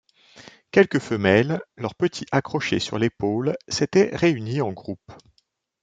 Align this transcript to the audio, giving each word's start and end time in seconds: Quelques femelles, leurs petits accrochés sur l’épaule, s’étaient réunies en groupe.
Quelques 0.71 0.97
femelles, 0.97 1.61
leurs 1.77 1.93
petits 1.93 2.25
accrochés 2.31 2.79
sur 2.79 2.97
l’épaule, 2.97 3.55
s’étaient 3.67 4.09
réunies 4.15 4.59
en 4.59 4.71
groupe. 4.71 5.11